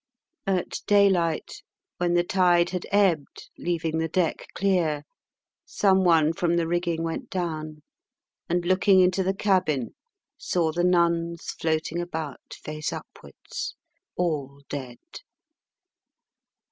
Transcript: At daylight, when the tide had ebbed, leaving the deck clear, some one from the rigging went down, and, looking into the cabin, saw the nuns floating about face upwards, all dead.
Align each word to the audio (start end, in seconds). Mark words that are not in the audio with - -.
At 0.47 0.79
daylight, 0.87 1.61
when 1.97 2.15
the 2.15 2.23
tide 2.23 2.71
had 2.71 2.87
ebbed, 2.91 3.51
leaving 3.59 3.99
the 3.99 4.07
deck 4.07 4.47
clear, 4.55 5.03
some 5.63 6.03
one 6.03 6.33
from 6.33 6.55
the 6.55 6.67
rigging 6.67 7.03
went 7.03 7.29
down, 7.29 7.83
and, 8.49 8.65
looking 8.65 8.99
into 8.99 9.21
the 9.21 9.35
cabin, 9.35 9.93
saw 10.39 10.71
the 10.71 10.83
nuns 10.83 11.51
floating 11.51 12.01
about 12.01 12.55
face 12.63 12.91
upwards, 12.91 13.75
all 14.15 14.61
dead. 14.69 14.97